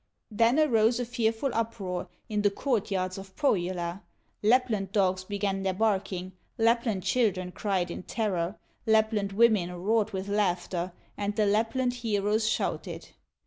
Then 0.31 0.57
arose 0.57 0.99
a 0.99 1.05
fearful 1.05 1.51
uproar, 1.53 2.09
In 2.27 2.41
the 2.41 2.49
court 2.49 2.89
yards 2.89 3.19
of 3.19 3.35
Pohyola, 3.35 4.01
Lapland 4.41 4.91
dogs 4.91 5.23
began 5.23 5.61
their 5.61 5.75
barking, 5.75 6.31
Lapland 6.57 7.03
children 7.03 7.51
cried 7.51 7.91
in 7.91 8.01
terror, 8.01 8.57
Lapland 8.87 9.31
women 9.33 9.71
roared 9.71 10.09
with 10.09 10.27
laughter, 10.27 10.91
And 11.17 11.35
the 11.35 11.45
Lapland 11.45 11.93
heroes 11.93 12.47
shouted. 12.49 13.09